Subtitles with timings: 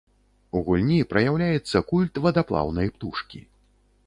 [0.59, 3.49] У гульні праяўляецца культ вадаплаўнай птушкі.